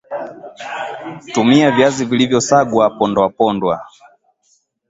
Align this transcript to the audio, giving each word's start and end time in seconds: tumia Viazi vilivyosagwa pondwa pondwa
tumia 1.33 1.71
Viazi 1.71 2.05
vilivyosagwa 2.05 2.89
pondwa 2.89 3.29
pondwa 3.29 3.85